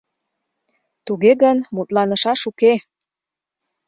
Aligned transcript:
—Туге 1.05 1.31
гын, 1.43 1.57
мутланышаш 1.75 2.41
уке! 2.49 2.73